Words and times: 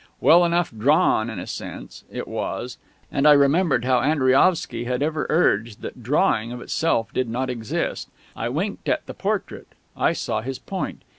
Well 0.19 0.43
enough 0.45 0.73
"drawn," 0.75 1.29
in 1.29 1.37
a 1.37 1.45
sense, 1.45 2.05
it 2.11 2.27
was... 2.27 2.79
and 3.11 3.27
I 3.27 3.33
remembered 3.33 3.85
how 3.85 3.99
Andriaovsky 3.99 4.85
had 4.85 5.03
ever 5.03 5.27
urged 5.29 5.83
that 5.83 6.01
"drawing," 6.01 6.51
of 6.51 6.59
itself, 6.59 7.13
did 7.13 7.29
not 7.29 7.51
exist. 7.51 8.09
I 8.35 8.49
winked 8.49 8.89
at 8.89 9.05
the 9.05 9.13
portrait. 9.13 9.67
I 9.95 10.13
saw 10.13 10.41
his 10.41 10.57
point. 10.57 11.03